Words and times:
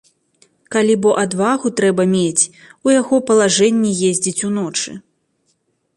Калі 0.75 0.95
бо 1.03 1.09
адвагу 1.23 1.67
трэба 1.81 2.03
мець, 2.15 2.43
у 2.89 2.95
яго 3.01 3.15
палажэнні 3.27 3.91
ездзіць 4.11 4.45
уночы! 4.49 4.91